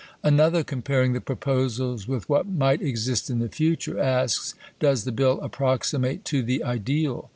Another, 0.23 0.63
comparing 0.63 1.13
the 1.13 1.21
proposals 1.21 2.07
with 2.07 2.27
what 2.27 2.47
might 2.47 2.81
exist 2.81 3.29
in 3.29 3.37
the 3.37 3.47
future, 3.49 3.99
asks, 3.99 4.55
Does 4.79 5.03
the 5.03 5.11
Bill 5.11 5.39
approximate 5.41 6.25
to 6.25 6.41
the 6.41 6.63
ideal? 6.63 7.29